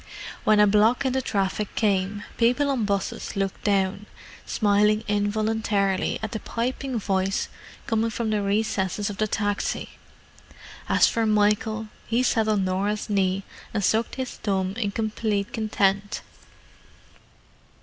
[0.45, 4.07] When a block in the traffic came, people on 'buses looked down,
[4.47, 7.49] smiling involuntarily at the piping voice
[7.85, 9.89] coming from the recesses of the taxi.
[10.89, 13.43] As for Michael, he sat on Norah's knee
[13.75, 16.23] and sucked his thumb in complete content.